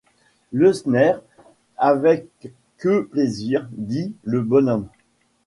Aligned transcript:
Ieusner! 0.51 1.13
avecques 1.77 2.47
plaisir! 3.11 3.67
dit 3.71 4.15
le 4.23 4.41
bon 4.41 4.67
homme. 4.67 4.87